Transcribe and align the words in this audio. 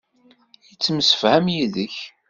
Yettemsefham 0.67 1.45
yid-k. 1.55 1.95